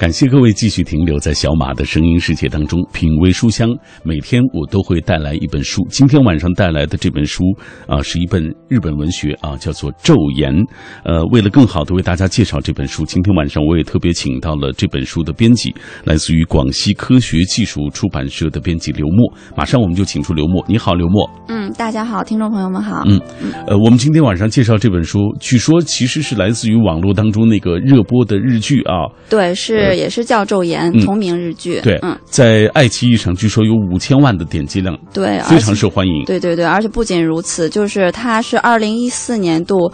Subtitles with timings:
[0.00, 3.68] 感谢各位继续停留在小马的声音世界当中，品味书香。
[4.02, 7.44] 每天我都会带来一本书，今天晚上带来的这本书
[7.86, 10.54] 啊，是一本日本文学啊，叫做《昼颜》。
[11.04, 15.74] 呃，为了更好的为大家介绍这本书，今天晚上我也特别请到了这本书的编辑，
[16.04, 19.30] 来自于广西科学技术出版社的编辑刘墨。
[19.54, 21.30] 马上我们就请出刘墨，你好，刘墨。
[21.48, 23.02] 嗯，大家好，听众朋友们好。
[23.06, 23.20] 嗯，
[23.66, 29.04] 呃，我们今天晚上介绍这本书，据说其实是来自于网络当中那个热播的日剧啊。
[29.28, 31.80] 对，是也是叫《昼颜》嗯同名日剧。
[31.82, 36.24] 对，嗯，在爱奇艺上据说有五千万的点击量，对，非常受欢迎。
[36.24, 39.90] 对对对，而且不仅如此，就是它是二零一四年度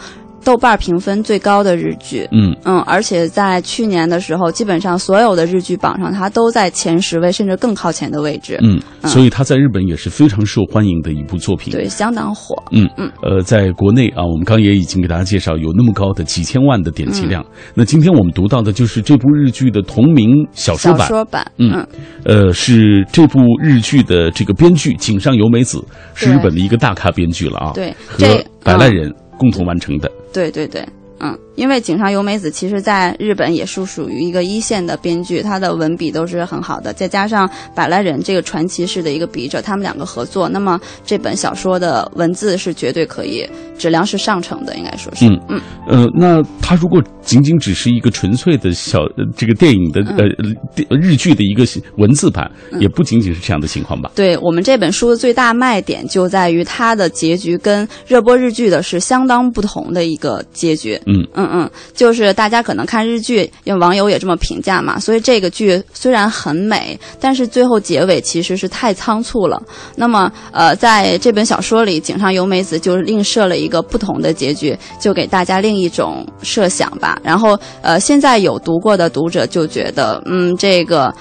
[0.47, 2.25] 豆瓣评分最高的日剧。
[2.31, 8.57] 嗯，嗯，而且在去年的时候，基本上所有的日剧榜上，它都在前十位，甚至更靠前的位置。
[8.63, 11.73] 嗯，所以它在日本也是非常受欢迎的一部作品。
[11.73, 12.55] 对，相当火。
[12.71, 17.45] 嗯嗯呃，在国内啊，我们刚也已经给大家介绍，有那么高的几千万的点击量。
[17.75, 21.09] 那今天我们读到的就是这部日剧的同名小说小版。
[21.09, 21.85] 说版，嗯
[22.25, 27.73] 呃，是这部日剧的这个编剧井上由美子，是日本的一个大咖编剧了啊。
[27.75, 30.11] 对和这嗯百濑人共同完成的。
[30.33, 30.85] 对对对，
[31.21, 43.45] 嗯，因为井上由美子其实在日本也是属于一个一线的编剧，她的文笔都是很好的，再加上百来人这个传奇式的一个笔者，他们两个合作，那么这本小说的文字是绝对可以
[43.77, 45.41] 质量是上乘的，应该说是，嗯。
[45.49, 45.61] 嗯。
[45.89, 50.29] 呃，那它如果仅仅只是一个纯粹的小、呃、这个电影的呃
[50.75, 51.65] 电日剧的一个
[51.97, 54.11] 文字版，也不仅仅是这样的情况吧？
[54.15, 61.01] 对我们这本书的最大卖点就在于它的结局跟热播日剧的是相当不同的一个结局。
[61.07, 61.27] 嗯。
[61.35, 69.63] 嗯嗯，就是大家可能看日剧，因为网友也这么评价嘛，所以这个剧虽然很美，但是最后结尾其实是太仓促了。
[69.95, 77.19] 那么呃，在这本小说里，井上由美子就另设了一个不同的结局，就给大家另一种设想吧。
[77.23, 81.15] 然后呃，现在有读过的读者就觉得，嗯，这个。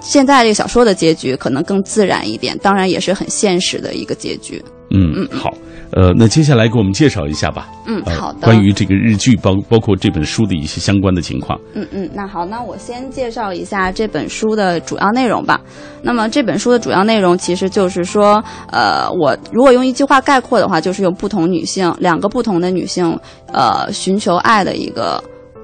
[0.00, 4.62] 现在这个小说的结局可能更自然一点，当然也是很现实的一个结局。
[4.96, 5.52] 嗯嗯，好，
[5.90, 7.68] 呃，那接下来给我们介绍一下吧。
[7.86, 8.38] 嗯，呃好的。
[8.42, 11.58] 关于这个日剧包包括这本书的一些相关的情况。
[11.74, 15.60] 嗯嗯，那好，那我先介绍一下这本书的主要内容吧。
[16.00, 23.18] 那么这本书的主要内容其实就是说，呃，我如果用一句话概括的话，就是用不同女性两个不同的女性，
[23.52, 25.22] 呃，寻求爱的一个。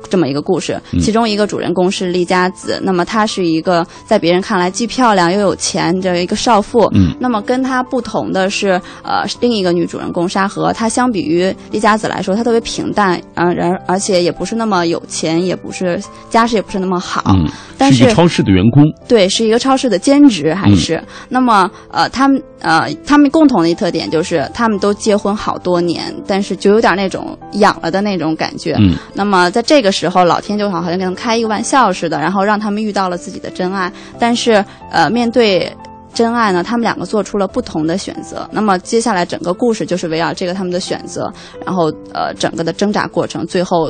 [0.09, 6.89] 这么一个故事，其中一个主人公是丽佳子，那么她是一个在别人看来既漂亮又有钱的一个少妇。
[6.95, 18.83] 嗯，那么跟她不同的是，呃，另一个女主人公沙河，她相比于丽佳子来说，她特别平淡，嗯、然而且也不是那么有钱，也不是家世也不是那么好，嗯，但是是一个超市的员工。
[19.07, 28.75] 对，是一个超市的兼职，还是、那么呃，他们呃，他们共同的一特点就是他们都结婚好多年，但是就有点那种养了的那种感觉。
[28.79, 35.73] 嗯，那么在这个时候，老天就好像给他们开一个玩笑似的，然后让他们遇到了自己的真爱，但是呃，面对。
[36.13, 36.61] 真爱呢？
[36.61, 38.45] 他们两个做出了不同的选择。
[38.51, 41.33] 那么接下来整个故事就是围绕这个他们的选择，
[41.65, 43.89] 然后呃整个的挣扎过程，最后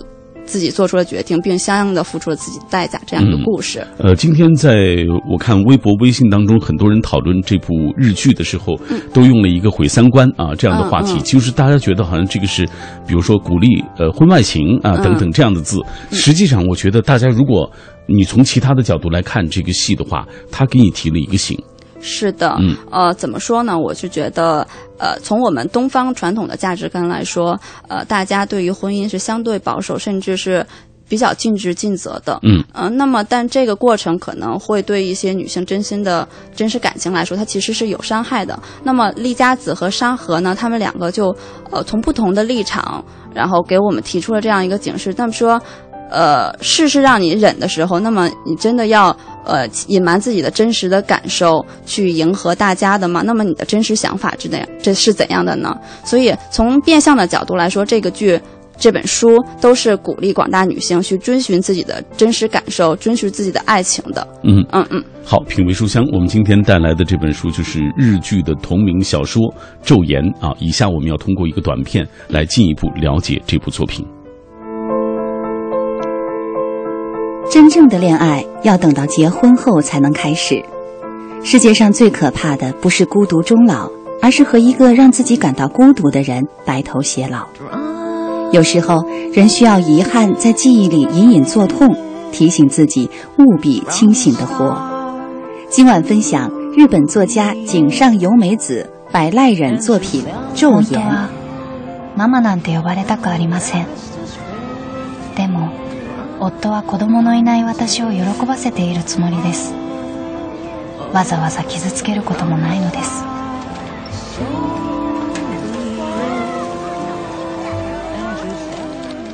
[0.51, 3.87] 自己做出了决定，并相应的付出了自己的代价，这样一个嗯故事。
[3.99, 4.75] 呃，今天在
[5.31, 8.77] 我看微博、微信当中，很多人讨论这部日剧的时候，
[9.15, 12.67] 都用了一个“毁三观”啊这样的话题，就是大家觉得好像这个是，
[13.07, 15.79] 比如说鼓励呃婚外情啊嗯等等这样的字。
[16.11, 17.71] 实际上，我觉得大家如果
[18.07, 21.57] 你从其他的角度来看这个戏的话，他给你提了一个醒。
[22.01, 23.79] 是的，嗯呃，怎么说呢？
[23.79, 24.67] 我是觉得，
[24.99, 30.65] 呃，从我们东方传统的价值观来说，呃，大家对于婚姻是相对保守，甚至是
[31.09, 32.39] 比较尽职尽责的。
[32.43, 38.59] 嗯，呃，那么但这个过程可能会对一些女性真心的真实感情来说，它其实是有伤害的。
[38.83, 41.35] 那么丽佳子和沙河呢，他们两个就
[41.71, 45.15] 呃从不同的立场，然后给我们提出了这样一个警示。
[45.17, 45.61] 那么说。
[46.11, 53.23] 呃，事事让你忍的时候，那么你真的要呃隐瞒自己的真实的感受，去迎合大家的吗？
[53.25, 54.69] 那么你的真实想法是怎样？
[54.83, 55.77] 这是怎样的呢？
[56.05, 58.41] 所以从变相的角度来说，这个剧。
[58.83, 64.27] 这本书都是鼓励广大女性去遵循自己的真实感受，遵循自己的爱情的。
[64.43, 69.43] 嗯嗯嗯，好，品味书香，我们今天带来的这本书就是日剧的同名小说
[69.85, 70.57] 《昼颜》啊。
[70.59, 74.03] 以下我们要通过一个短片来进一步了解这部作品。
[77.52, 80.64] 真正的恋爱要等到结婚后才能开始。
[81.44, 83.90] 世界上最可怕的不是孤独终老，
[84.22, 87.46] 而是和一个让自己感到孤独的人白头偕老。
[88.52, 91.96] 有时候，人需要遗憾在记忆里隐隐作痛，
[92.32, 94.76] 提醒自己务必清醒的活。
[95.70, 100.24] 今晚分享日 日本作家井上由美子百濑忍作品《
[100.56, 101.02] 昼颜》。
[102.16, 103.88] ママなんて呼ばれたくありません。
[105.36, 105.72] でも、
[106.41, 109.75] 夫は子供のいない私を喜ばせているつもりです。
[111.13, 113.25] わざわざ傷つけることもないのです。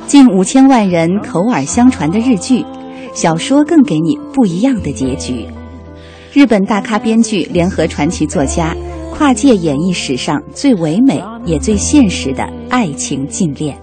[0.07, 2.65] 近五千万人口耳相传的日剧，
[3.13, 5.47] 小说更给你不一样的结局。
[6.33, 8.75] 日本大咖编剧联合传奇作家，
[9.11, 13.77] 跨界演绎史上最唯美也最现实的爱情禁恋。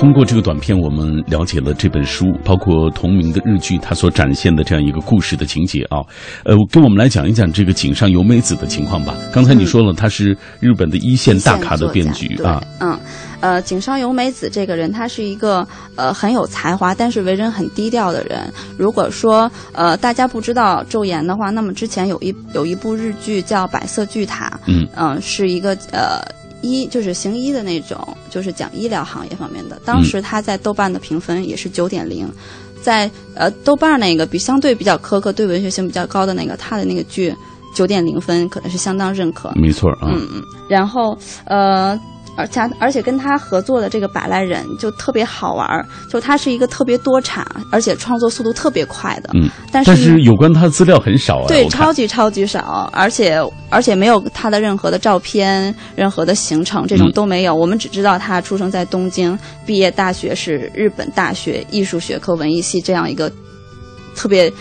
[0.00, 6.00] 通过这个短片，我们了解了这本书，包括同名的日剧，它所展现的这样一个故事的情节啊。
[6.42, 9.14] 呃，跟我们来讲一讲这个井上由美子的情况吧。
[9.30, 12.64] 刚才你说了，她是日本的一线大咖的编剧啊。
[12.78, 12.98] 嗯，
[13.40, 18.50] 呃，井上由美子这个人，她是一个呃很有才华，但是为人很低调的人。
[18.78, 26.39] 如果说呃大家不知道《昼颜》的话，那么之前有一有一部日剧叫《白色巨塔》，嗯嗯，是一个呃。
[26.62, 29.80] 医就是行医的那种，就是讲医疗行业方面的。
[29.84, 32.28] 当时他在豆瓣的评分也是九点零，
[32.82, 37.34] 在呃豆瓣那个比相对比较苛刻、对文学性比较高的那个，他的那个剧
[37.74, 39.52] 九点零分可能是相当认可。
[39.56, 41.98] 没错啊，嗯嗯，然后呃。
[42.40, 49.30] 而且而且跟他合作的这个百来人就特别好玩儿，就他是一个特别多产，而且创作速度特别快的。
[49.34, 51.46] 嗯，但是有关他的资料很少啊。
[51.48, 53.38] 对，超级超级少，而且
[53.68, 57.54] 而且没有他的任何的照片、任何的行程，这种都没有。
[57.54, 63.30] 我们只知道他出生在东京，毕业大学是日本大学艺术学科文艺系这样一个
[64.14, 64.52] 特别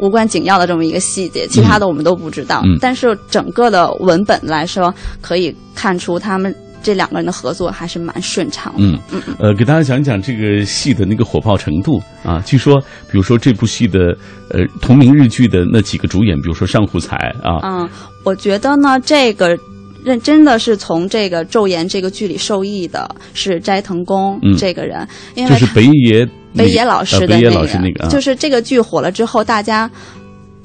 [0.00, 2.62] 无关紧要的这么一个细节，其他的我们都不知道。
[2.64, 6.54] 嗯，但是整个的文本来说，可以看出他们。
[6.86, 8.78] 这两个人的合作还是蛮顺畅的。
[8.78, 12.40] 嗯嗯，呃，给大家讲讲这个戏的那个火爆程度啊。
[12.46, 12.80] 据说，
[13.10, 14.16] 比如说这部戏的
[14.50, 17.58] 呃同名日剧的那几个主演，比如说上户彩啊。
[17.64, 17.90] 嗯，
[18.22, 19.58] 我觉得呢，这个
[20.04, 25.04] 认真的是从这个《昼颜》这个剧里受益的是斋藤工这个人，
[25.34, 26.24] 因为就是北野
[26.54, 29.90] 北野老师的那个，就是这个剧火了之后，大家。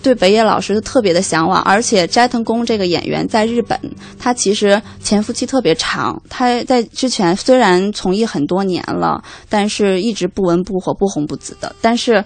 [0.03, 3.79] 对北野老师特别的向往，而且斋藤工这个演员在日本，
[4.19, 6.21] 他其实潜伏期特别长。
[6.29, 11.75] 他在之前虽然从艺很多年了，但是一直不温不火、不红不紫的。
[11.81, 12.23] 但是。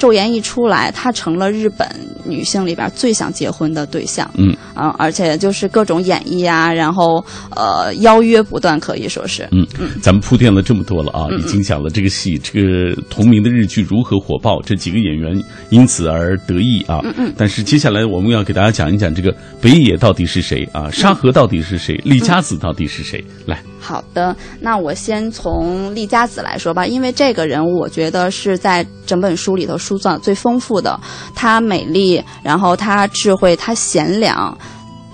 [0.00, 1.86] 昼颜一出来，她成了日本
[2.24, 4.28] 女性里边最想结婚的对象。
[4.38, 7.22] 嗯啊，而且就是各种演绎啊，然后
[7.54, 9.46] 呃邀约不断，可以说是。
[9.52, 15.38] 嗯嗯，咱们铺垫了这么多了啊，已经讲了这个戏，这个同名的日剧如何火爆，这几个演员
[15.68, 17.00] 因此而得意啊。
[17.04, 17.34] 嗯嗯。
[17.36, 19.30] 但是接下来我们要给大家讲一讲这个
[19.60, 20.90] 北野到底是谁啊？
[20.90, 22.00] 沙河到底是谁？
[22.04, 23.22] 李佳子到底是谁？
[23.44, 23.62] 来。
[23.80, 31.00] 好的，那我先从丽佳子来说吧，因为这个人物我觉得是在整本书里头塑造最丰富的。
[31.34, 34.56] 她美丽，然后她智慧，她贤良。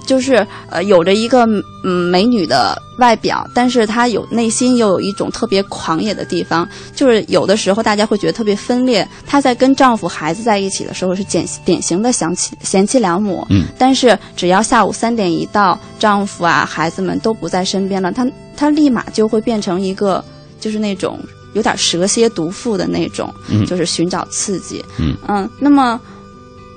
[0.04, 1.44] 就是呃，有着一个
[1.84, 6.68] 嗯美女的外表，但是她有内心又有一种特别狂野的地方。
[6.94, 9.04] 就是有的时候大家会觉得特别分裂。
[9.26, 18.24] 她在跟丈夫、孩子在一起的时候是典典型的贤妻贤妻良母，嗯，但是只要下午三点一到，丈夫啊、孩子们都不在身边了，她
[18.56, 20.24] 她立马就会变成一个
[20.58, 21.20] 就是那种
[21.52, 26.00] 有点蛇蝎毒妇的那种，嗯，就是寻找刺激，嗯嗯，那么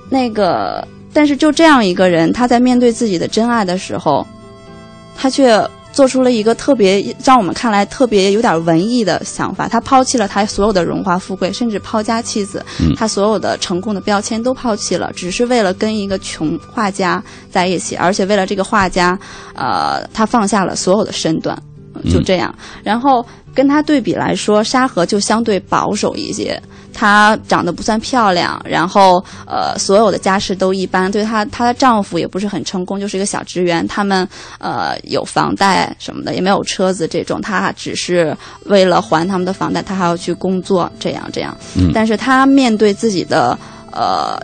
[0.09, 0.85] 那个。
[1.11, 4.23] 但是就这样一个人，他在面对自己的真爱的时候，
[5.17, 5.59] 他却
[5.91, 9.67] 做出了一个特别让我们看来特别有点文艺的想法。
[9.67, 12.63] 他抛弃了他所有的荣华富贵，甚至抛家弃子，
[12.95, 19.17] 他所有的成功的标签都抛弃了，只是为了跟一个穷画家在一起，而且为了这个画家，
[19.55, 21.59] 呃，他放下了所有的身段，
[22.11, 22.53] 就这样。
[22.83, 26.61] 然后跟他对比来说，沙河就相对保守一些。
[26.91, 31.09] 她长得不算漂亮，然后呃，所有的家世都一般。
[31.09, 33.87] 对她，她的丈夫也不是很成功，就是一个小职员。
[33.87, 34.27] 他们
[34.57, 37.39] 呃有房贷什么的，也没有车子这种。
[37.39, 41.55] 她只是为了还他们的房贷，她还要去工作，这样这样。
[41.77, 41.91] 嗯。
[41.93, 43.57] 但是她面对自己的
[43.91, 44.37] 呃。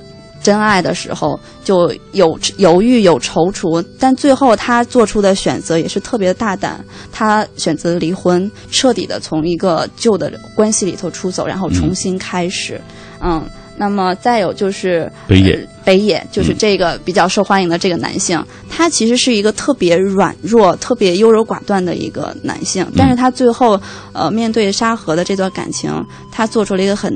[0.45, 6.85] 真爱的时候就有犹豫有踌躇，但最后他做出的选择也是特别大胆。
[7.11, 12.79] 他选择离婚，彻底的从一个旧的关系里头出走，然后重新开始。
[13.21, 13.43] 嗯，
[13.75, 23.81] 那么再有就是北野，北野就是这个比较受欢迎的这个男性，他其实是一个特别软弱、特别优柔寡断的一个男性，但是他最后
[24.13, 25.91] 呃面对沙河的这段感情，
[26.31, 27.11] 他做出了一个很。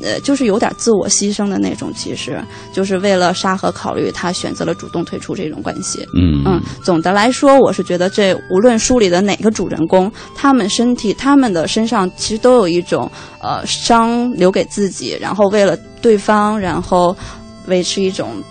[0.00, 6.06] 呃，就是有点自我牺牲的那种，其实就是为了沙河考虑，他选择了主动退出这种关系。
[6.14, 13.10] 嗯嗯，总的来说，我是觉得这无论书里的哪个主人公，他们身体、他们的身上其实都有一种
[13.40, 17.16] 呃伤留给自己，然后为了对方，然后
[17.66, 18.42] 维持一种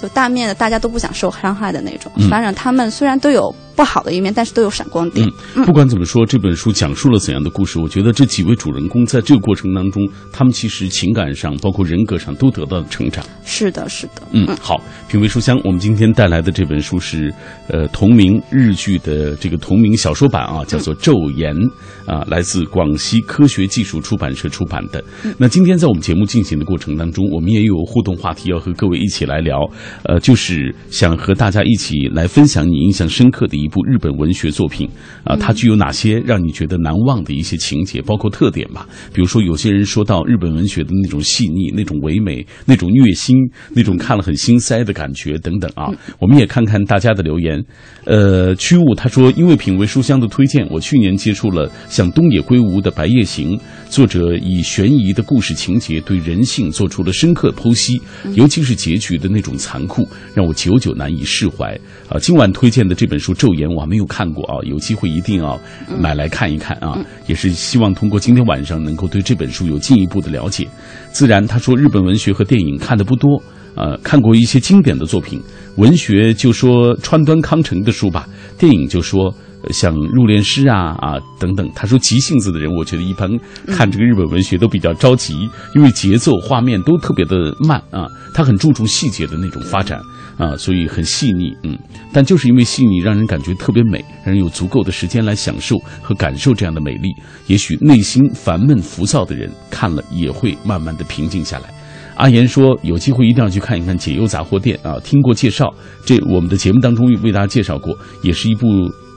[0.00, 2.10] 就大面的大家都不想受伤害的那种。
[2.16, 5.26] 嗯反正他们虽然都有不好的一面，但是都有闪光点。
[5.56, 7.80] 嗯，不管怎么说，这本书讲述了怎样的故事？
[7.80, 13.24] 我觉得这几位主人公在这个过程当中，他们其实情感上，包括人格上都得到了成长。
[13.44, 14.22] 是的，是的。
[14.32, 17.32] 嗯，好，品味书香，我们今天带来的这本书是
[17.68, 21.54] 呃同名日剧的这个同名小说版啊，叫做《昼颜》
[22.06, 25.02] 啊，来自广西科学技术出版社出版的。
[25.38, 29.58] 那今天在我们节目进行的过程当中，我们也有互动话题要和各位一起来聊，
[30.04, 34.88] 呃，就是想和大家一起来分享你印象深刻的一部日本文学作品
[35.24, 38.86] 啊，它具有哪些让你觉得难忘的一些情节，包括特点吧。
[39.12, 43.36] 比如说，有些人说到日本文学的那种细腻、那种唯美、那种虐心、
[43.74, 45.88] 那种看了很心塞的感觉等等啊。
[46.18, 47.62] 我们也看看大家的留言。
[48.04, 53.56] 呃，屈物他说，因为品味书香的推荐，我去年接触了像东野圭吾的《白夜行》，
[53.88, 58.00] 作者以悬疑的故事情节对人性做出了深刻剖析，
[58.34, 61.78] 尤其是结局的那种残酷，让我久久难以释怀。
[62.08, 65.60] 啊，今晚推荐的这本书《昼颜》，我还没有看过啊，有机会一定要
[66.00, 66.98] 买来看一看啊。
[67.26, 70.66] 也是希望通过今天晚上能够对这本书有进一步的了解。
[71.12, 73.40] 自然，他说日本文学和电影看的不多。
[73.76, 75.40] 呃，看过一些经典的作品，
[75.76, 79.32] 文学就说川端康成的书吧，电影就说
[79.70, 81.70] 像入殓师啊啊等等。
[81.74, 83.30] 他说急性子的人，我觉得一般
[83.66, 90.00] 看这个日本文学都比较着急，因为节奏、画面都特别的慢啊，他很注重细节的那种发展
[90.38, 91.52] 啊，所以很细腻。
[91.62, 91.78] 嗯，
[92.12, 97.10] 但就是因为细腻，让人感觉特别美，让人有足够的时间来享受和感受这样的美丽。
[97.46, 101.64] 也许内心烦闷浮躁的人看了也会慢慢的平静下来。
[102.16, 105.00] 阿言说：“有机会一定要去看一看《解忧杂货店》啊！
[105.02, 105.72] 听过介绍，
[106.04, 108.66] 这我们的节目当中为大家介绍过，也是一部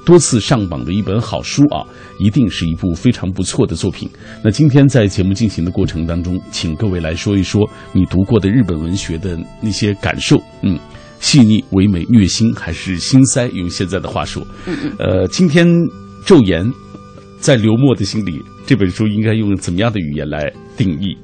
[0.06, 1.86] 多次上榜的一本好书啊，
[2.20, 4.10] 一定是一部非常不错的作品。
[4.44, 10.78] 那今天在节目进行的过程当中，请各位来说一说你读过的日本文学的那些感受，嗯，
[11.20, 13.48] 细腻、唯美、虐心，还是心塞？
[13.50, 14.46] 用现在的话说，
[15.00, 15.68] 呃，今天
[16.26, 16.66] 《昼颜》
[17.40, 21.18] 在刘墨的心里，这本书应该用怎么样的语言来定义？”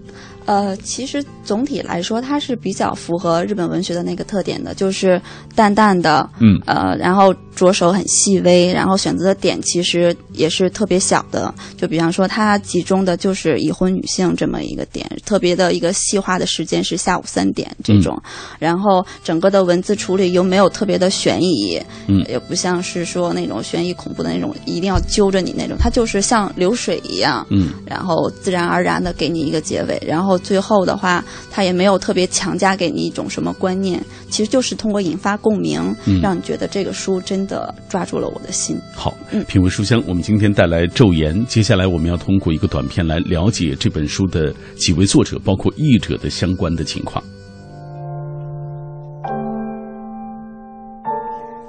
[0.50, 5.22] 呃，其实总体来说，它是比较符合日本文学的那个特点的，就是
[5.56, 6.60] 淡淡的，嗯。
[6.66, 18.20] 呃，然后着手很细微，然后选择的点其实也是特别小的，就比方说它集中的就是已婚女性这么一个点，特别的一个细化的时间是下午三点这种，
[18.58, 22.26] 然后整个的文字处理又没有特别的悬疑，嗯。
[22.28, 27.70] 也不像是说那种悬疑恐怖的那种一定要揪着你那种，它就是像流水一样，嗯。
[27.86, 38.80] 然后自然而然的给你一个结尾，然后最后的话，他也没有特别强加给你一种什么观念，其实就是通过引发共鸣，嗯让你觉得这个书真的抓住了我的心。
[38.94, 47.24] 好嗯，品味书香，我们今天带来《昼颜》，接下来我们要通过一个短片来了解这本书的几位作者，包括译者的相关的情况。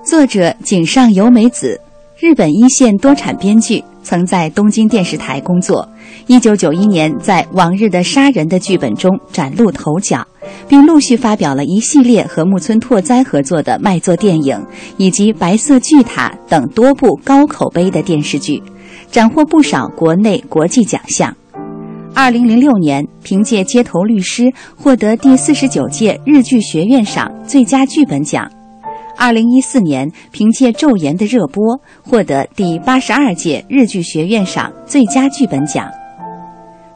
[0.03, 1.81] 作者井上由美子，
[2.21, 5.89] 日本一线多产编剧，曾在东京电视台工作。
[6.27, 10.23] 一九九一年，在《往日的杀人》的剧本中崭露头角，
[10.69, 14.63] 并陆续发表了一系列和木村拓哉合作的卖座电影，
[14.99, 18.63] 以及《白色巨塔》等多部高口碑的电视剧，
[19.11, 21.35] 斩获不少国内国际奖项。
[22.15, 24.43] 二零零六年，凭借《街头律师》
[24.77, 28.47] 获得第四十九届日剧学院赏最佳剧本奖。
[29.21, 35.87] 二零一四年，凭借《昼颜》的热播，获得第八十二届日剧学院赏最佳剧本奖。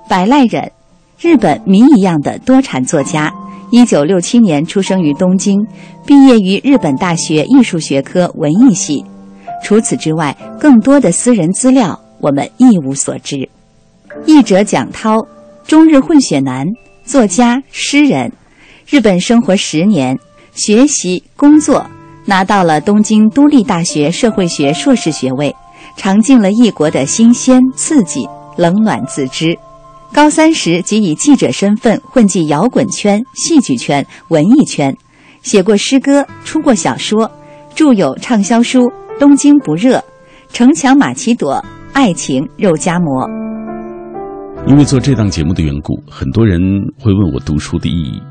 [0.09, 0.73] 百濑忍，
[1.21, 3.31] 日本谜一样的多产作家，
[3.71, 5.67] 一九六七年出生于东京，
[6.07, 9.05] 毕业于日本大学艺术学科文艺系。
[9.63, 13.47] 除此之外，更多的私人资料我们一无所知。
[14.25, 15.19] 译者蒋涛，
[15.67, 16.67] 中日混血男，
[17.05, 18.33] 作家、诗人，
[18.89, 20.19] 日本生活十年，
[20.55, 21.87] 学习、工作。
[22.27, 25.55] 拿到了东京都立大学社会学硕士学位，
[25.97, 28.27] 尝尽了异国的新鲜刺激，
[28.57, 29.59] 冷暖自知。
[30.13, 34.97] 高三时即以记者身份混迹摇滚圈、戏剧圈、文艺圈，
[35.43, 37.31] 写过诗歌，出过小说，
[37.75, 38.81] 著有畅销书
[39.19, 39.99] 《东京不热》
[40.53, 41.55] 《城墙马奇朵》
[41.93, 43.29] 《爱情肉夹馍》。
[44.67, 46.61] 因为做这档节目的缘故，很多人
[46.99, 48.23] 会问我读书的意义。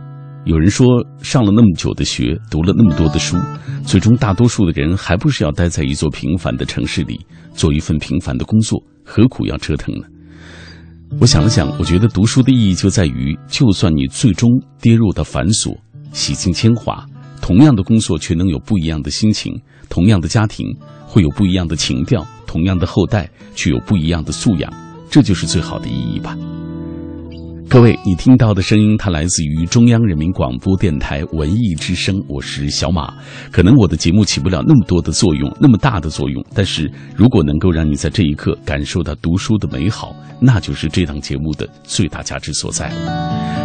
[0.45, 0.85] 有人说，
[1.21, 3.37] 上了那么久的学，读了那么多的书，
[3.85, 10.05] 最终大多数的人还不是要待在一座平凡的城市里，做一份平凡的工作，何苦要折腾呢？
[11.19, 14.49] 我想了想，我觉得读书的意义就在于，就算你最终
[14.81, 15.77] 跌入的繁琐、
[16.11, 17.05] 洗尽铅华，
[17.41, 19.53] 同样的工作却能有不一样的心情；
[19.89, 20.67] 同样的家庭
[21.05, 24.69] 会有不一样的情调；同样的后代却有不一样的素养，
[25.09, 26.35] 这就是最好的意义吧。
[27.73, 33.11] 各位，你听到的声音，它来自于中央人民广播电台文艺之声，我是小马。
[33.51, 42.93] 可能我的节目起不了那么多的作用，那么大的作用，但是如果能够让你在这一刻感受到读书的美好，那就是这档节目的最大价值所在。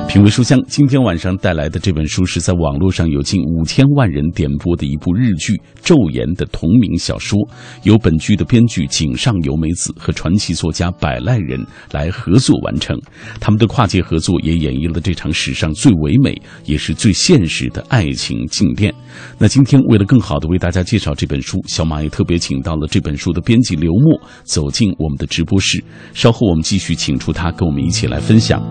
[0.08, 5.52] 品味书香，今天晚上带来的这本书是在网络上有近五千万人点播的一部日剧
[5.84, 7.38] 《昼颜》的同名小说，
[7.82, 11.62] 由本剧的编剧井上由美子和传奇作家百濑人
[11.92, 12.98] 来合作完成，
[13.38, 18.94] 他们的跨界合作也演绎了这场史上最唯美也是最现实的爱情静电。
[19.38, 25.82] 那今天为了更好的为大家介绍这本书，小马也特别请到了这本书的编辑刘默走进我们的直播室，
[26.14, 28.62] 稍后我们继续请出他跟我们一起来分享。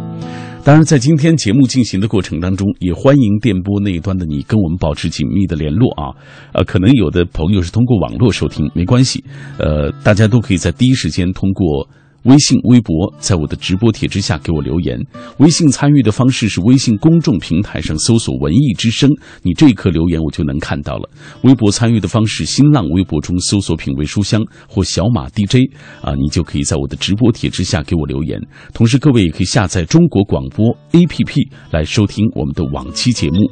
[0.64, 6.12] 当然，在今天节目进行的过程当中，也欢迎电波那一端的你跟我们保持紧密的联络啊。
[6.54, 9.24] 呃，可能有的朋友是通过网络收听，没关系，
[9.58, 11.88] 呃，大家都可以在第一时间通过。
[12.28, 15.00] 微信、微博，在我的直播帖之下给我留言。
[15.40, 19.10] 微信参与的方式是微信公众平台上搜索“文艺之声”，
[19.44, 21.10] 你这一刻留言我就能看到了。
[21.44, 28.38] 微博参与的方式，新浪微博中搜索“品味书香”或“小马 DJ”，啊，你就可以在我的直播帖之下给我留言。
[28.74, 33.50] 同时，各位也可以下载中国广播 APP 来收听我们的往期节目。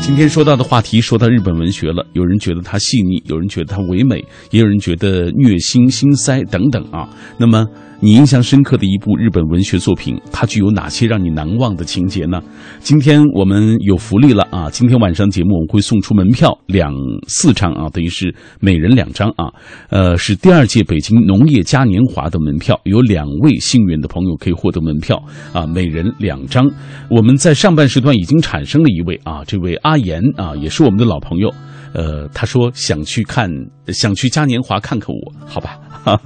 [0.00, 7.10] 今天说到的话题，说到日本文学了，有人觉得它细腻，有人觉得它唯美，也有人觉得虐心、心塞等等啊。
[7.38, 7.66] 那么。
[8.00, 12.40] 你印象深刻的一部日本文学作品，它具有哪些让你难忘的情节呢？
[12.78, 14.70] 今天我们有福利了啊！
[14.70, 16.94] 今天晚上节目我们会送出门票两
[17.26, 19.50] 四张啊，等于是每人两张啊。
[19.90, 25.20] 呃，是第二届北京农业嘉年华的门票，有两位幸运的朋友可以获得门票
[25.52, 26.70] 啊，每人两张。
[27.10, 31.52] 我们在上半时段已经产生了一位啊，这位阿岩啊，也是我们的老朋友。
[31.94, 33.50] 呃，他说想去看，
[33.88, 35.78] 想去嘉年华看看我，好吧。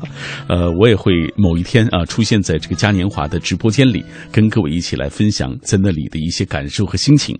[0.48, 7.36] 呃，我也会某一天啊出现在这个嘉年华的直播间里，跟各位一起来分享在那里的一些感受和心情。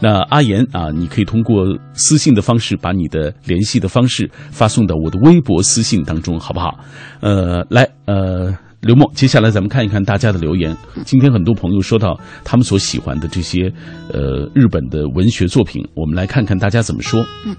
[0.00, 6.78] 那阿岩啊，你可以通过私信的方式把你的联系的方式发送到我的微博私信当中，好不好？
[7.20, 8.54] 呃，来，呃，
[8.86, 10.74] 刘默，接下来咱们看一看大家的留言。
[11.04, 13.70] 今天很多朋友说到他们所喜欢的这些
[14.12, 17.26] 呃日本的文学作品，我们来看看大家怎么说。
[17.44, 17.54] 嗯。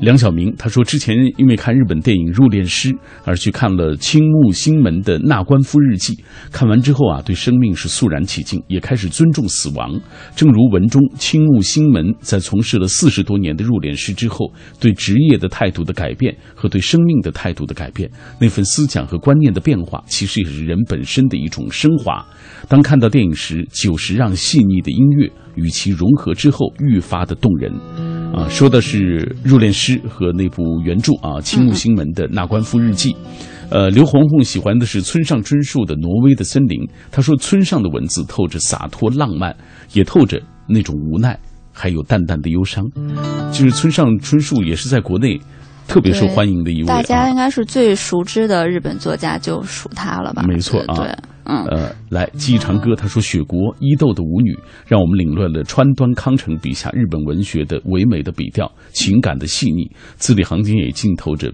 [0.00, 2.90] 梁晓明他说，之前因为看日本电影《入殓师》
[3.24, 6.14] 而去看了青木新门的《纳官夫日记》，
[6.52, 9.98] 看完之后啊，对生命是肃然起敬，也开始尊重死亡。
[10.34, 18.10] 正如文中青木新门在从事了四十多年的入殓师之后，对职业的态度的改变和对生命的态度的改变，
[18.40, 22.24] 那份思想和观念的变化，其实也是人本身的一种升华。
[22.68, 28.15] 当看到电影时，久石让细腻的音乐与其融合之后，愈发的动人。
[28.34, 33.10] 啊，说的是入殓师和那部原著啊，青木新门的《纳官夫日记》。
[33.70, 36.80] 呃，刘红红喜欢的是村上春树的《挪威的森林》。
[37.10, 39.56] 他说，村上的文字透着洒脱浪漫，
[39.92, 41.38] 也透着那种无奈，
[41.72, 42.84] 还有淡淡的忧伤。
[43.52, 45.40] 就是村上春树也是在国内。
[45.86, 50.42] 特别受欢迎的一位，大家应该是最熟知的日本作家，就属他了吧？
[50.46, 51.06] 没错啊，对，
[51.44, 61.52] 嗯，呃，来记忆长歌，他说雪国伊豆的舞女，让我们领略了川端康成笔下日本文学的唯美的笔调，情感的细腻，字里行间也浸透着。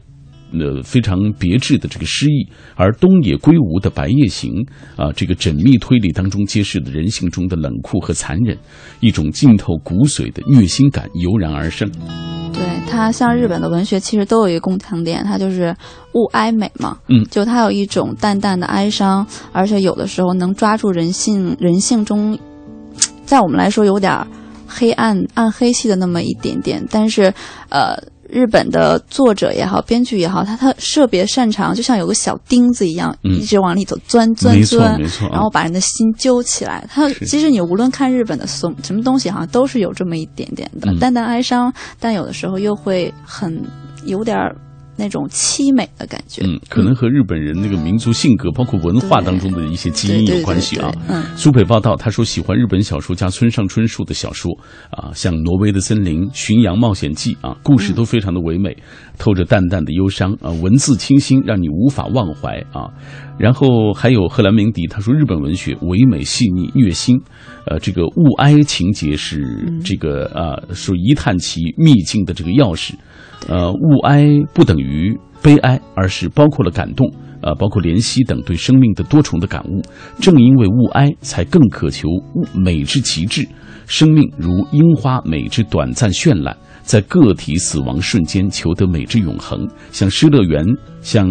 [0.53, 4.53] 呃，非常别致的这个诗意，而东野圭吾的《白夜行》
[5.03, 8.57] 啊，这个缜密推理当中揭示的人性中的冷酷和残忍，
[9.01, 11.91] 一种浸透骨髓的虐心感油然而生。
[12.53, 15.75] 对它，像日本的文学其实都有一个共同点，它就是
[16.13, 16.99] 物哀美嘛。
[17.09, 22.39] 嗯，就它有一种淡淡的哀伤，而且有的时候能抓住人性，人性中，
[23.25, 24.15] 在我们来说有点
[24.67, 27.33] 黑暗、暗黑系的那么一点点，但是
[27.71, 27.97] 呃。
[28.33, 34.99] 日本的作者也好，编剧也好，他他特别擅长，就像有个小钉子一样，一直往里头钻钻钻，
[35.31, 36.87] 然后把人的心揪起来。
[36.89, 43.63] 他其实你无论看日本的什什么东西，好像都是有这么一点点的淡淡哀伤，但有的时候又会很
[44.07, 44.57] 有点儿。
[44.97, 50.93] 那种凄美的感觉，嗯，可能和日本人那个民族性格，包括文化当中的一些基因有关系啊。
[51.09, 54.53] 嗯，苏北报道他说喜欢日本小说家村上春树的小说
[54.91, 58.77] 啊，像《挪威的森林》《巡洋冒险记》啊，故事都非常的唯美，
[59.19, 62.91] 透着淡淡的忧伤啊，文字清新，让你无法忘怀啊。
[63.39, 67.19] 然后还有赫兰明迪，他说日本文学唯美细腻虐心，
[67.67, 72.93] 呃，这个物哀情节是这个啊，说一探其秘境的这个钥匙。
[73.49, 77.11] 呃，物哀不等于悲哀，而是包括了感动，
[77.43, 79.83] 呃，包括怜惜等对生命的多重的感悟。
[80.21, 83.47] 正因为物哀，才更渴求物美之极致。
[83.87, 86.57] 生命如樱花，美之短暂绚烂。
[86.83, 90.65] 在个体死亡瞬间求得美之永恒，像《失乐园》，
[91.01, 91.29] 像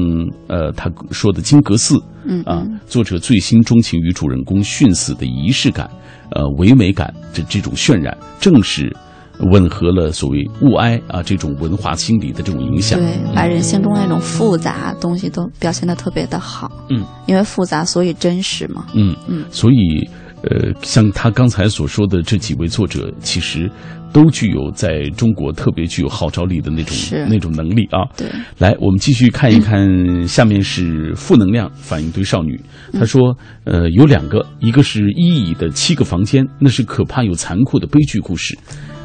[0.47, 5.89] 呃他说的金阁寺，嗯啊，作者最心钟情于主人公殉死的仪式感，
[6.31, 8.95] 呃唯美感，这这种渲染，正是
[9.51, 12.99] 吻合了所谓物哀啊这种文化心理的这种影响。
[12.99, 16.71] 对，把人性中那种复杂东西都表现得特别的好。
[16.89, 18.85] 嗯，因为复杂，所以真实嘛。
[18.93, 20.07] 嗯嗯，所以
[20.43, 23.69] 呃，像他刚才所说的这几位作者，其实
[24.11, 26.95] 都具有在中国特别具有号召力的那种
[27.29, 28.05] 那种能力啊。
[28.17, 28.27] 对，
[28.57, 32.59] 来，我们继续看一看，下面是负能量反应堆少女。
[32.93, 38.57] 她说，呃，有两个，一个是伊乙的七个房间，那是可怕又残酷的悲剧故事。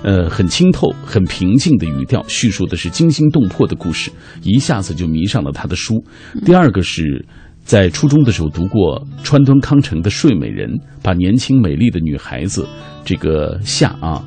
[0.07, 4.09] 呃，很清透、很平静的语调，叙述的是惊心动魄的故事，
[4.45, 6.01] 一下子就迷上了他的书。
[6.45, 7.27] 第二个是
[7.64, 10.71] 在初中的时候读过川端康成的《睡美人》，
[11.03, 12.64] 把年轻美丽的女孩子
[13.05, 14.25] 这个下啊，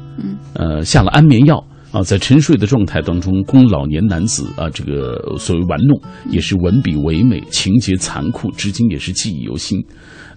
[0.51, 1.65] 呃，下了安眠药。
[1.91, 9.83] 啊，在沉睡的状态当中，供老年男子啊，这个所谓玩弄，也是文笔唯美，情节残酷，至今也是记忆犹新。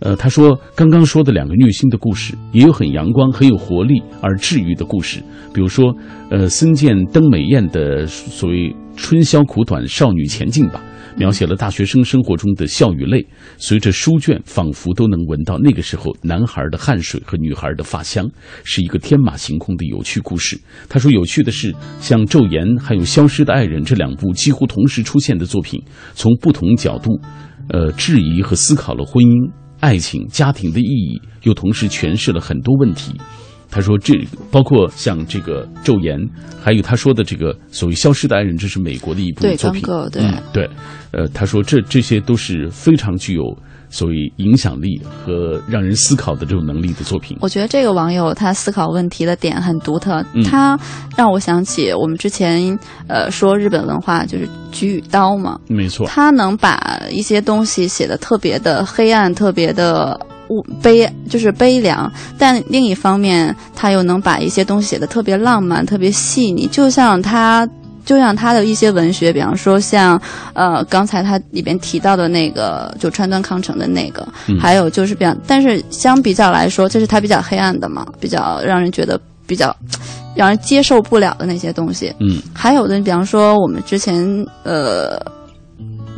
[0.03, 5.23] 呃，他说刚刚说的两个虐心的故事，也有很阳光、很有活力而治愈的故事，
[5.55, 5.95] 比如说，
[6.29, 10.83] 呃，森见登美彦的所谓“春宵苦短，少女前进吧”。
[11.15, 13.23] 描写了大学生生活中的笑与泪，
[13.59, 18.27] 随着书卷，仿佛都能闻到那个时候男孩的汗水和女孩的发香，
[18.65, 20.59] 是一个天马行空的有趣故事。
[20.89, 25.83] 他说，有趣的是，像《昼颜》还有《消失的爱人》这两部几乎同时出现的作品，
[26.15, 27.21] 从不同角度，
[27.69, 29.51] 呃，质疑和思考了婚姻、
[29.83, 33.13] 爱情、家庭的意义，又同时诠释了很多问题。
[33.73, 34.15] 他说：“这
[34.51, 36.19] 包括像这个《昼颜》，
[36.63, 39.83] 还有他说的这个所谓《消失的爱人》，这是美国的一部对作品。
[40.13, 40.69] 对嗯，对，
[41.13, 43.43] 呃，他说这这些都是非常具有
[43.89, 47.35] 所谓影响力和让人思考的这种能力的作品。
[47.41, 50.43] 我觉得这个网友他思考问题的点很独特，嗯。
[50.45, 50.79] 他
[51.17, 60.19] 让我想起我们之前呃说日本文化就是举与刀嘛，没错，他能把一些东西写的特别的黑暗，特别的
[60.53, 67.69] 物悲，就是悲凉，但另一方面，他又能把一些东西写得特别浪漫、特别细腻，就像他。
[68.05, 70.21] 就像他的一些文学，比方说像，
[70.55, 79.75] 呃，刚才他里边提到的那个，就川端康成的那个，嗯还有就是比较，但是相比较来说，这是他比较黑暗的嘛，比较让人觉得比较
[80.35, 82.13] 让人接受不了的那些东西。
[82.19, 84.21] 嗯还有的，比方说我们之前
[84.65, 85.17] 呃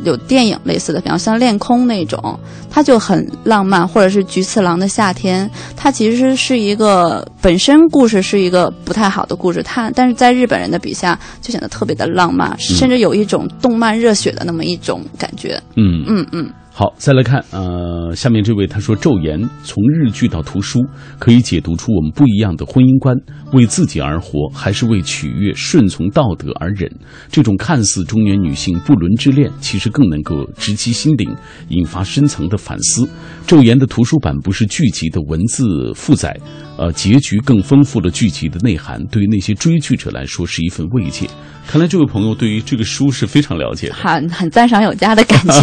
[0.05, 2.39] 有电影类似的，比方像《恋空》那种，
[2.69, 15.61] 它就很浪漫，或者是《菊次郎的夏天》，它其实是一个本身故事是一个不太好的故事，它但是在日本人的笔下就显得特别的浪漫，甚至有一种动漫热血的那么一种感觉。
[15.75, 16.03] 嗯。
[16.07, 20.85] 嗯嗯，好，再来看，呃，下面这位他说，《昼颜》从日剧到图书，
[21.17, 23.15] 可以解读出我们不一样的婚姻观：
[23.53, 26.91] 为自己而活，还是为取悦、顺从道德而忍？
[27.29, 31.33] 这种看似中年女性不伦之恋，其实更能够直击心灵，
[31.69, 33.05] 引发深层的反思。
[33.47, 36.37] 《昼颜》的图书版不是剧集的文字负载，
[36.77, 41.27] 呃，结局更丰富了剧集的内涵，对于那些追剧者来说是一份慰藉。
[41.67, 43.95] 看来这位朋友对于这个书是非常了解的。
[43.95, 45.61] 很很赞赏有加的感觉。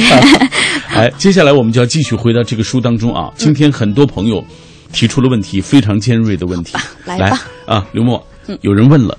[0.97, 3.31] 哎，接下来我们就要继续回到这个书当中啊。
[3.37, 4.45] 今天很多朋友
[4.93, 6.77] 提出了问题，非常尖锐的问题。
[7.05, 8.27] 来吧啊，刘墨，
[8.63, 9.17] 有人问了，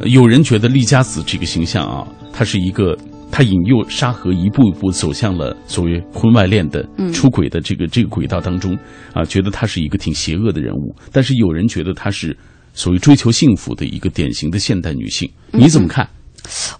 [0.00, 2.96] 呃有人觉得丽家子这个形象啊，他是一个。
[3.32, 8.78] 她引诱沙河一步一步走向了所谓婚外恋的出轨的这个这个轨道当中
[9.14, 10.94] 啊，觉得他是一个挺邪恶的人物。
[11.10, 12.36] 但是有人觉得他是
[12.74, 16.06] 所谓追求幸福的一个典型的现代女性，你怎么看？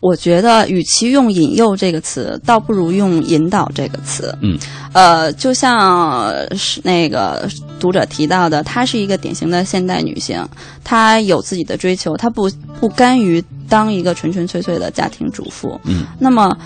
[0.01, 4.37] 我觉得，与其用“引诱”这个词，倒不如用“引导”这个词。
[4.42, 4.59] 嗯，
[4.92, 7.48] 呃，就像是那个
[7.79, 10.46] 读者提到的，她是一个典型的现代女性，
[10.83, 15.81] 她有自己的追求，她不不甘于当一个纯纯粹粹的家庭主妇。
[15.85, 16.57] 嗯，那么。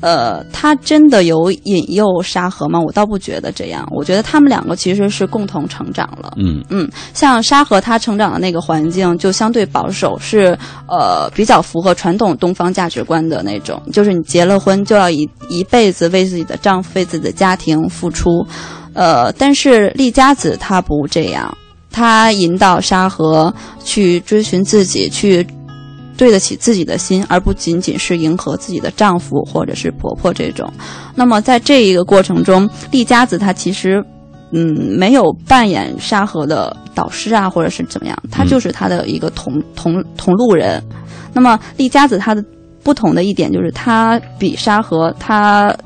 [0.00, 2.78] 呃，他真的有引诱沙河吗？
[2.78, 3.86] 我倒不觉得这样。
[3.90, 6.34] 我觉得他们两个其实是共同成长了。
[6.36, 10.56] 嗯嗯，像沙河他成长的那个环境就相对保守，是
[10.88, 18.46] 呃比较符合传统东方价值观的那种，就是你结了婚就要一一辈子为自己的丈夫、为自己的家庭付出。
[18.92, 21.56] 呃，但是丽佳子她不这样，
[21.90, 23.52] 她引导沙河
[23.82, 25.46] 去追寻自己，去
[26.16, 30.70] 对得起自己的心，而不仅仅是迎合自己的丈夫或者是婆婆这种。
[31.14, 34.04] 那么在这一个过程中，丽佳子她其实。
[34.56, 40.80] 嗯，没有扮演沙河的导师啊，或者是怎么样，她就是她的一个同同同路人。
[41.32, 42.44] 那么丽佳子她的
[42.84, 45.76] 不同的一点就是她比沙河她。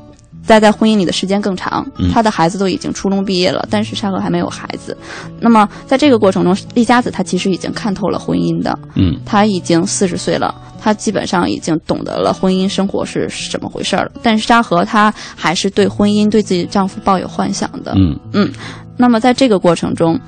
[0.49, 4.97] 待在婚姻里的时间更长，她的孩子都已经初中毕业了，但是沙河还没有孩子。
[5.39, 14.11] 那么在这个过程中，丽佳子她其实已经看透了婚姻的，嗯，她已经四十岁了，她基本上已经懂得了婚姻生活是怎么回事了。
[14.23, 18.51] 但是沙河她还是对婚姻、对自己丈夫抱有幻想的，嗯嗯。
[18.97, 20.19] 那么在这个过程中。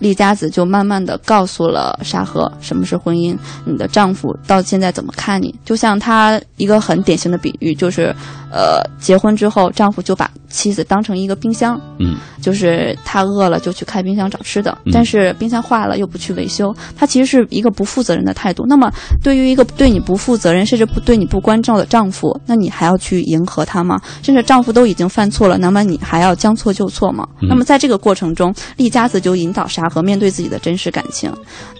[0.00, 3.34] 丽佳子就慢慢的告诉了沙河什么是婚姻，
[3.64, 5.54] 你的丈夫到现在怎么看你？
[5.64, 8.14] 就像他一个很典型的比喻，就是，
[8.54, 18.64] 呃，结婚之后，丈夫就把妻子当成一个冰箱，嗯，就是他饿了就去开冰箱找吃的，但是冰箱坏了又不去维修，他其实是一个不负责任的态度。
[18.66, 24.00] 那么，对于一个对你不负责任，甚至不对你不关照的丈夫，那你还要去迎合他吗？
[24.22, 27.26] 甚至丈夫都已经犯错了，那么你还要将错就错吗？
[27.40, 29.84] 那么在这个过程中，丽佳子就引导沙。
[29.84, 31.30] 和面对自己的真实感情，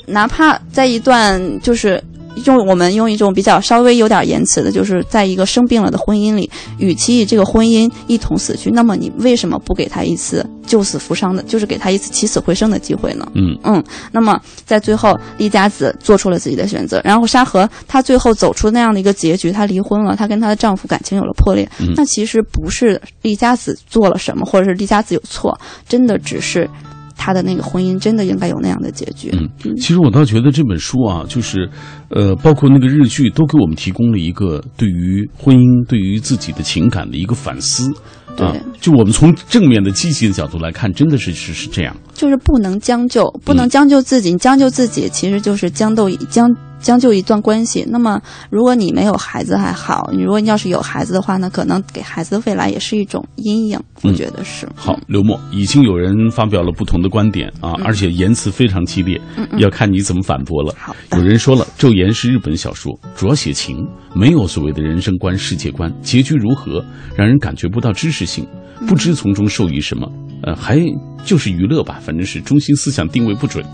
[0.06, 2.00] 哪怕在一段就是
[2.44, 13.26] 用我们用一种比较稍微有点言辞的，就是在一个生病了的婚姻里，与其以这个婚姻一同死去，那么你为什么不给他一次救死扶伤的，就是给他一次起死回生的机会呢？
[13.34, 13.82] 嗯嗯。
[14.10, 21.68] 那么在最后，丽佳子做出了自己的选择，然后沙河她最后走出那样的一个结局，她离婚了，她跟她的丈夫感情有了破裂。
[21.96, 26.68] 那其实不是丽佳子做了什么，或者是丽佳子有错，真的只是。
[27.16, 29.30] 他的那个婚姻真的应该有那样的结局。
[29.32, 31.68] 嗯，其实我倒觉得这本书啊，就是，
[32.08, 37.92] 呃，包括那个日剧，都给我们提供了一个对于婚姻、对于自己的情感的一个反思。
[38.36, 41.96] 对，就我们从正面的、积极的角度来看，真的是是是这样。
[42.14, 44.32] 就是不能将就，不能将就自己。
[44.32, 46.50] 你将就自己，其实就是将斗将。
[46.84, 48.20] 将就一段关系，那么
[48.50, 54.68] 如果你没有孩子还好，你如果你要是有孩子的话呢，可能给孩子的未来也是一种阴影，我觉得是。
[54.76, 59.18] 好，刘默已经有人发表了不同的观点啊，而且言辞非常激烈，
[59.56, 60.74] 要看你怎么反驳了。
[60.78, 66.84] 好，有人说了，《昼颜》是日本小说，主要写情，没有所谓的人生观、世界观，结局如何，
[67.16, 68.46] 让人感觉不到知识性，
[68.86, 70.06] 不知从中受益什么，
[70.44, 70.78] 呃，还
[71.24, 73.64] 就是娱乐吧，反正是中心思想定位不准。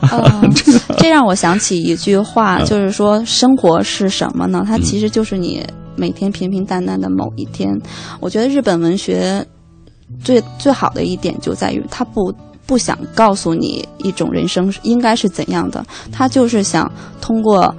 [0.00, 0.42] 呃，
[0.98, 4.64] 这让我想起一句话，就是说，生活是什么呢？
[4.66, 5.64] 它其实就是你
[5.96, 7.72] 每天平平淡淡的某一天。
[8.20, 9.46] 我觉得日本文学
[10.22, 12.34] 最最好的一点就在于，它不
[12.66, 17.74] 不想告诉你一种人生应该是怎样的，它就是想通过。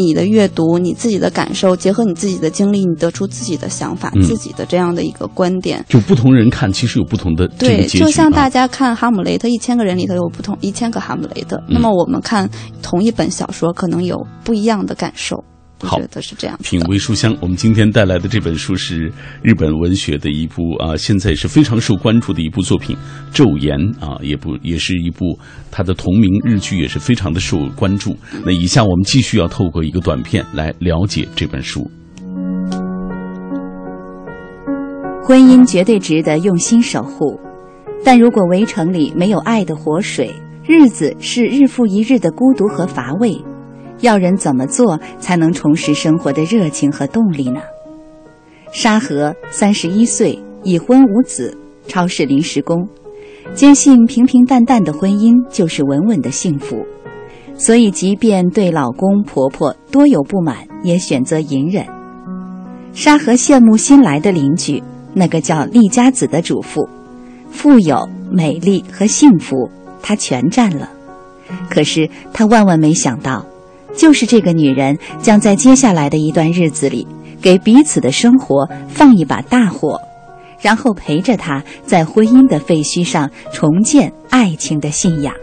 [0.00, 5.84] 你的阅读，你自己的感受，结合你自己的经历，你得出自己的想法，自己的这样的一个观点。
[5.88, 11.62] 就不同人看，其实有不同的对，就像大家看《哈姆雷特》，一千个人里头有不同一千个哈姆雷特。
[11.68, 12.48] 那么我们看
[12.82, 15.44] 同一本小说，可能有不一样的感受。
[15.82, 16.58] 好，觉得是这样。
[16.62, 19.10] 品味书香，我们今天带来的这本书是
[19.42, 22.96] 日本文学的一部啊，现在是非常受关注的一部作品
[23.34, 25.38] 《昼颜》啊，也不也是一部
[25.70, 28.16] 它的同名日剧，也是非常的受关注。
[28.44, 31.90] 那以下我们继续要透过一个短片来了解这本书。
[35.22, 37.38] 婚姻绝对值得用心守护，
[38.04, 40.34] 但如果围城里没有爱的活水，
[40.66, 43.36] 日子是日复一日的孤独和乏味。
[44.00, 47.60] 要人怎么做才能重拾生活的热情和动力呢？
[48.72, 51.56] 沙河三十一岁，已婚无子，
[51.88, 52.88] 超市临时工，
[53.54, 56.86] 坚信平平淡淡的婚姻就是稳稳的幸福，
[57.56, 61.84] 所以即便对老公婆婆多有不满，也选择隐忍。
[62.92, 64.82] 沙河羡慕新来的邻居，
[65.14, 66.88] 那个叫丽佳子的主妇，
[67.50, 69.68] 富有、美丽和幸福，
[70.00, 70.88] 她全占了。
[71.68, 73.44] 可是她万万没想到。
[73.96, 77.06] 就是这个女人，将在接下来的一段日子里，
[77.40, 80.00] 给彼此的生活放一把大火，
[80.60, 85.34] 然后陪着他在婚姻的废墟上重建爱情的信仰。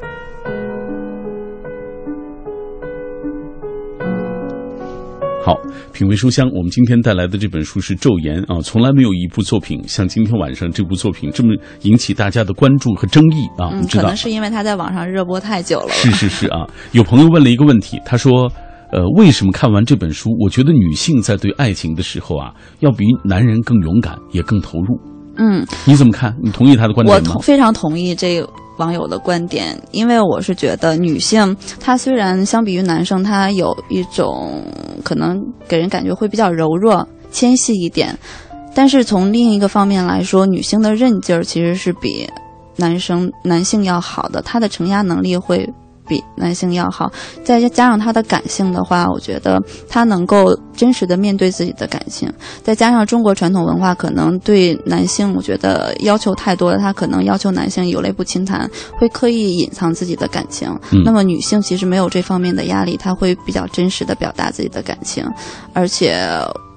[5.48, 5.56] 好，
[5.94, 13.72] 品味书香，我们今天带来的这本书是《昼颜》啊，从来没有一部作品像今天晚上这部作品这么引起大家的关注和争议啊。
[13.72, 15.90] 嗯，可能是因为他在网上热播太久了。
[15.92, 18.52] 是是是啊，有朋友问了一个问题，他说
[18.92, 25.00] ：“呃，为什么看完这本书，我觉得女性在对爱情的时候啊，要比男人更勇敢，也更投入？”
[25.40, 26.36] 嗯，你怎么看？
[26.44, 27.36] 你同意他的观点吗？
[27.36, 28.46] 我非常同意这。
[28.78, 34.64] 网友的观点，因为我是觉得女性她虽然相比于男生，她有一种
[35.04, 38.18] 可能给人感觉会比较柔弱、纤细一点，
[38.74, 42.28] 但是从另一个方面来说，女性的韧劲儿其实是比
[42.76, 45.68] 男生男性要好的，她的承压能力会
[46.08, 47.12] 比男性要好。
[47.44, 52.32] 再加上他的感性的话，我觉得他能够真实的面对自己的感情。
[52.64, 60.70] 再加上中国传统文化可能对男性，我觉得要求太多了，他可能要求男性有泪不轻弹，会刻意隐藏自己的感情。
[60.92, 65.26] 嗯那么女性其实没有这方面的压力，她会比较真实的表达自己的感情，
[65.74, 66.18] 而且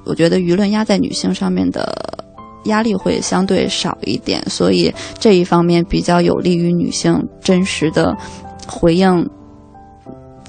[0.04, 1.92] 我觉得舆论压在女性上面的。
[2.64, 8.14] 压力会相对少一点，所以这一方面比较有利于女性真实的
[8.66, 9.28] 回应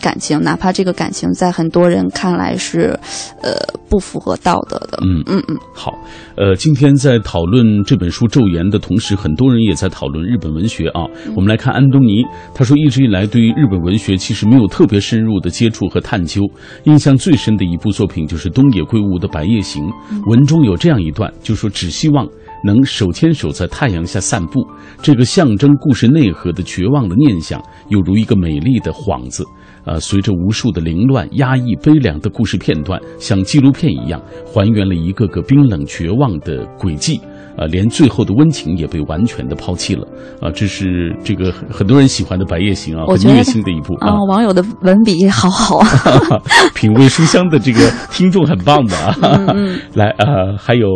[0.02, 3.00] 感情，哪怕这个感情在很多人看来是，
[3.44, 3.52] 呃，
[3.88, 4.98] 不符合道德的。
[5.04, 5.94] 嗯嗯嗯，好，
[6.36, 11.06] 呃，今天在讨论这本书《昼颜》的同时，很多人也在讨论日本文学啊。
[11.36, 12.24] 我们来看安东尼，
[12.56, 16.42] 他说一直以来对于日本文学其实没有特别深入的接触和探究，
[16.86, 19.84] 印象最深的一部作品就是东野圭吾的《白夜行》，
[20.30, 22.28] 文中有这样一段，就说只希望。
[22.64, 24.66] 能手牵手在太阳下散步，
[25.02, 29.46] 这个象征故事内核的绝望的念想，犹如一个美丽的幌子。
[29.86, 37.20] 呃，随着无数的凌乱、压抑、悲凉的故事片段，像纪录片一样，还原了一个个冰冷绝望的轨迹。
[37.58, 40.08] 呃，连最后的温情也被完全的抛弃了。
[40.40, 44.08] 啊、这是这个很很多人喜欢的《白夜行》啊，我觉得很虐心的一部啊。
[44.08, 45.88] 啊，网友的文笔好好啊。
[46.74, 49.14] 品味书香的这个听众很棒的啊。
[49.54, 50.88] 嗯 来呃，还有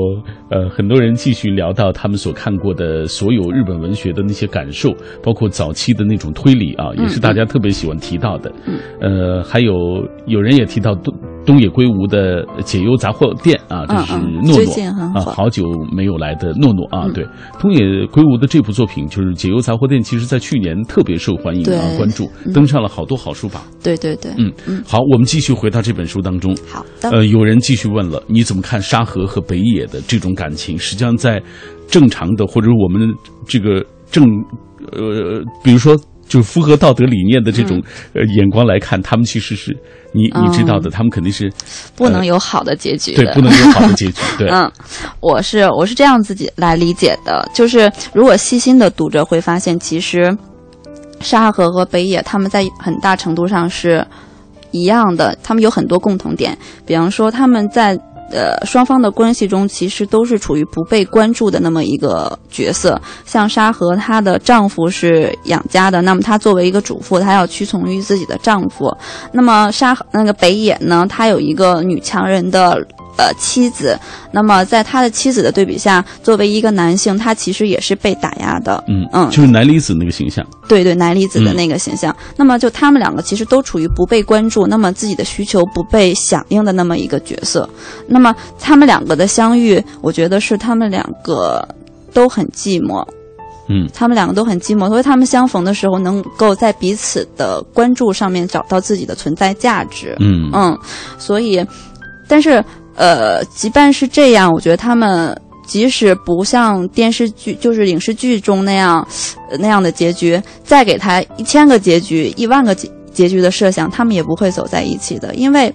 [0.50, 8.50] 呃，很多人继续聊到他们所看过的所有日本文学的那些感受，包括早期的那种推理啊，也是大家特别喜欢提到的。
[8.65, 9.74] 嗯呃，还有
[10.26, 11.14] 有人也提到东
[11.46, 15.64] 东野圭吾的《解忧杂货店》啊，这是诺诺啊，好久
[15.96, 17.26] 没有来的诺诺啊，嗯对，
[17.60, 23.62] 东野圭吾的这部作品就是《解忧杂货店》，其实在去年特别受欢迎啊，关注，嗯登上了好多好书榜。
[23.84, 26.56] 对对对，嗯嗯，好，我们继续回到这本书当中。
[26.68, 27.10] 好的。
[27.12, 30.78] 呃，有人继续问了，你怎么看沙河和北野的这种感情？
[30.78, 31.42] 实际上，在
[31.88, 33.14] 正常的或者我们
[33.48, 34.26] 这个正
[34.92, 35.96] 呃，比如说
[36.28, 37.82] 就是符合道德理念的这种、
[38.14, 39.76] 呃眼光来看，他们其实是
[40.12, 41.52] 你你知道的，他们肯定是
[41.96, 43.24] 不能有好的结局的。
[43.24, 44.22] 对不能有好的结局。
[44.38, 44.72] 对，嗯，
[45.20, 50.36] 我是我是这样自己来理解的，就是如果细心的读者会发现，其实
[51.20, 54.06] 沙河和北野他们在很大程度上是
[54.72, 57.98] 一样的，他们有很多共同点，比方说他们在。
[58.36, 63.02] 呃，双方的关系中其实都是处于不被关注的那么一个角色。
[63.26, 68.93] 像沙河，她的丈夫是养家的，那么她作为一个主妇，她要屈从于自己的丈夫。
[69.32, 72.86] 那么沙那个北野呢，她有一个女强人的
[73.17, 73.97] 呃妻子，
[74.32, 78.84] 那么在他的妻子的对比下，作为一个男性，他其实也是被打压的。
[78.88, 80.45] 嗯嗯就是男离子那个形象。
[80.67, 82.15] 对对，男离子的那个形象。
[82.36, 87.69] 那么就他们两个其实都处于不被关注，那么自己的需求不被响应的那么一个角色。
[88.08, 91.67] 那么他们两个的相遇，我觉得是他们两个
[92.13, 93.06] 都很寂寞。
[93.67, 100.15] 嗯他们两个都很寂寞，所以他们相逢的时候，能够在彼此的关注上面找到自己的存在价值。
[100.19, 100.78] 嗯嗯，
[101.17, 101.65] 所以，
[102.28, 102.63] 但是
[102.95, 109.05] 呃，即便是这样，我觉得他们即使不像电视剧，就是影视剧中那样、
[109.60, 115.73] 那样的结局，再给他一千个结局、一万个结结局的设想，他们也不会走在一起的，因为。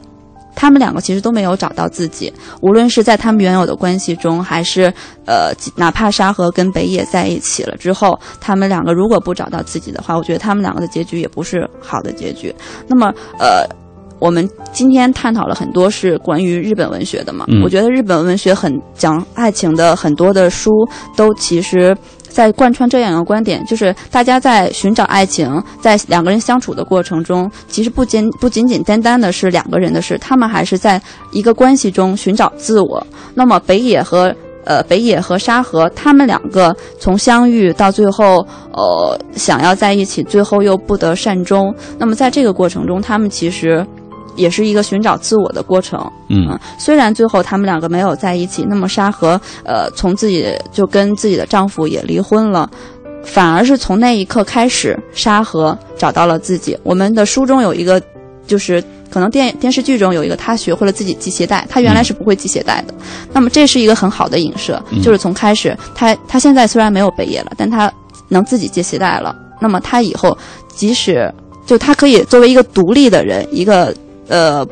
[0.53, 2.31] 他们两个其实都没有找到自己，
[2.61, 4.93] 无论是在他们原有的关系中，还是
[5.25, 12.53] 呃，哪怕沙河跟北野在一起了之后，他们两个如果不找到自己的话，我觉得他们两个的结局也不是好的结局。
[12.89, 13.07] 那么，
[13.39, 13.65] 呃，
[14.21, 20.71] 我们今天探讨了很多是关于日本文学的嘛，嗯我觉得日本文学很讲爱情的很多的书
[21.17, 21.97] 都其实。
[22.31, 31.03] 在贯穿这样一个观点，就是大家在寻找爱情，在两个人相处的过程中，其实不仅不仅仅单单的是两个人的事，他们还是在
[31.33, 33.05] 一个关系中寻找自我。
[33.35, 34.33] 那么北野和
[34.65, 41.75] 呃北野和沙河，他们两个从相遇到最后，呃想要在一起，最后又不得善终。
[41.99, 43.85] 那么在这个过程中，他们其实
[44.37, 46.01] 也是一个寻找自我的过程。
[46.29, 52.69] 嗯虽然最后他们两个没有在一起，那么沙河呃从自己就跟自己的丈夫也离婚了。
[53.23, 56.75] 反而是从那一刻开始，沙河找到了自己。
[56.83, 58.01] 我们的书中有一个，
[58.47, 62.95] 就是可能电电视剧中有一个，他学会了自己系鞋带，他原来是不会系鞋带的。
[63.31, 67.93] 那么这是一个很好的影射，嗯就是从开始，他他现在虽然没有北野了，但他
[68.29, 69.37] 能自己系鞋带了。
[69.61, 70.37] 那么他以后
[70.69, 71.31] 即使
[71.67, 73.95] 就他可以作为一个独立的人，一个
[74.31, 74.67] 呃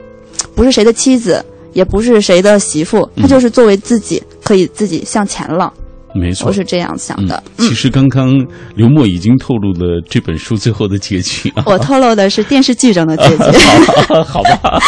[0.54, 1.44] 不是谁的妻子，
[1.74, 5.70] 也不是谁的媳妇，他嗯就是作为自己可以自己向前了。
[6.14, 6.52] 没错我。
[6.52, 7.40] 是这样想的。
[7.58, 8.34] 嗯，其实刚刚
[8.74, 11.62] 刘墨已经透露了这本书最后的结局啊。
[11.66, 13.58] 我透露的是电视剧中的结局。
[14.24, 14.80] 好吧，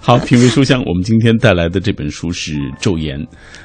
[0.00, 3.18] 好，品味书香，我们今天带来的这本书是《昼颜》，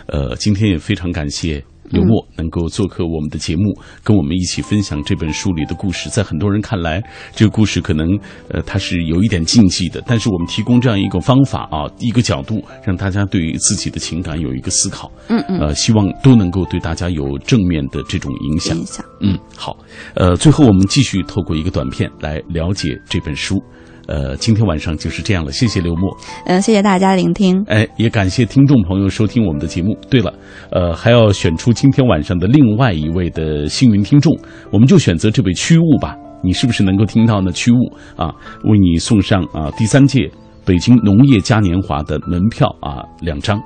[0.07, 3.73] 呃，今天也非常感谢刘默能够做客我们的节目，
[4.03, 6.09] 跟我们一起分享这本书里的故事。
[6.09, 8.17] 在很多人看来，这个故事可能
[8.49, 15.11] 呃它是有一点禁忌的，但是我们提供这样一个方法啊，一个角度，让大家对于自己的情感有一个思考。
[15.29, 18.77] 嗯嗯，呃，希望都能够对大家有正面的这种影响。
[18.77, 19.05] 影响。
[19.21, 19.77] 嗯，好。
[20.15, 23.61] 呃，最后我们继续透过一个短片来了解这本书。
[24.07, 26.15] 呃，今天晚上就是这样了，谢谢刘默。
[26.45, 27.63] 嗯，谢谢大家聆听。
[27.67, 29.97] 哎，也感谢听众朋友收听我们的节目。
[30.09, 30.33] 对了，
[30.71, 34.31] 呃，还要选出今天晚上的另外一位的幸运听众，
[34.71, 36.15] 我们就选择这位曲物吧。
[36.43, 37.51] 你是不是能够听到呢？
[37.51, 37.77] 曲物
[38.15, 38.33] 啊，
[38.65, 40.29] 为你送上啊第三届
[40.63, 43.59] 北京农业嘉年华的门票啊两张。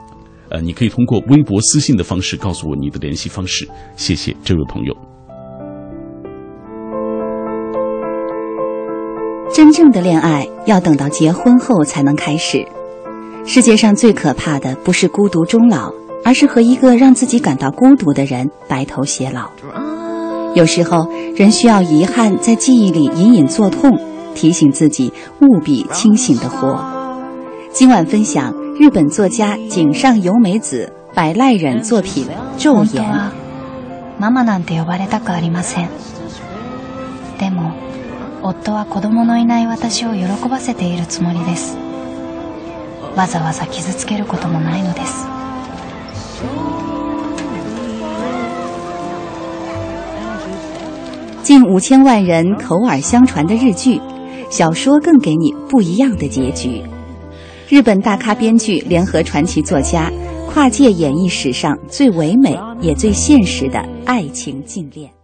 [0.50, 3.68] 呃，你可以通过微博私信的方式告诉我你的联系方式。
[3.98, 5.09] 谢谢这位朋友。
[9.59, 12.67] 真正的恋爱要等到结婚后才能开始。
[13.47, 15.93] 世界上最可怕的不是孤独终老，
[16.25, 19.51] 而是和一个让自己感到孤独的人白头偕老。
[20.55, 23.91] 有时候，人需要遗憾在记忆里隐隐作痛，
[24.35, 26.83] 提醒自己务必清醒的活。
[27.71, 32.27] 今晚分享日本作家井上由美子百濑忍作品《
[32.61, 33.05] 昼颜》。
[34.19, 35.89] ママなんて呼ばれたくありません。
[37.39, 37.88] でも。
[38.44, 41.78] 夫は子供のいない私を喜ばせているつもりです
[43.16, 45.28] わざわざ傷つけることもないのです
[51.44, 54.00] 近五千万人口耳相传的日剧，
[54.52, 56.84] 小说更给你不一样的结局。
[57.68, 60.12] 日本大咖编剧联合传奇作家，
[60.48, 65.19] 跨界演绎史上最唯美也最现实的爱情禁恋。